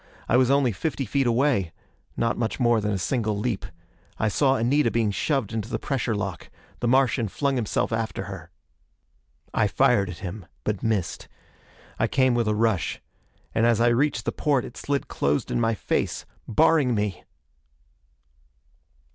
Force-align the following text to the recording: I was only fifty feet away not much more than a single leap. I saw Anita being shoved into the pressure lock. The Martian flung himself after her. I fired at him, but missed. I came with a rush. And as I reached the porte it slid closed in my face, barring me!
I 0.27 0.35
was 0.35 0.49
only 0.49 0.71
fifty 0.71 1.05
feet 1.05 1.27
away 1.27 1.71
not 2.17 2.35
much 2.35 2.59
more 2.59 2.81
than 2.81 2.89
a 2.91 2.97
single 2.97 3.37
leap. 3.37 3.67
I 4.17 4.29
saw 4.29 4.55
Anita 4.55 4.89
being 4.89 5.11
shoved 5.11 5.53
into 5.53 5.69
the 5.69 5.77
pressure 5.77 6.15
lock. 6.15 6.49
The 6.79 6.87
Martian 6.87 7.27
flung 7.27 7.55
himself 7.55 7.93
after 7.93 8.23
her. 8.23 8.49
I 9.53 9.67
fired 9.67 10.09
at 10.09 10.17
him, 10.25 10.47
but 10.63 10.81
missed. 10.81 11.27
I 11.99 12.07
came 12.07 12.33
with 12.33 12.47
a 12.47 12.55
rush. 12.55 12.99
And 13.53 13.67
as 13.67 13.79
I 13.79 13.89
reached 13.89 14.25
the 14.25 14.31
porte 14.31 14.65
it 14.65 14.75
slid 14.75 15.07
closed 15.07 15.51
in 15.51 15.61
my 15.61 15.75
face, 15.75 16.25
barring 16.47 16.95
me! 16.95 17.23